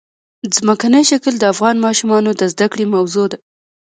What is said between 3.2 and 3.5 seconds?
ده.